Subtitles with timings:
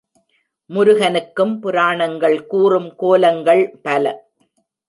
[0.69, 4.05] முருகனுக்கும் புராணங்கள் கூறும் கோலங்கள் பல.